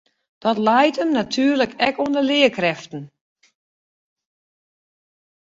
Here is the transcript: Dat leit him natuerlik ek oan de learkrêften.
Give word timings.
Dat 0.43 0.57
leit 0.67 0.99
him 0.99 1.11
natuerlik 1.19 1.73
ek 1.87 1.95
oan 2.03 2.13
de 2.17 2.21
learkrêften. 2.31 3.03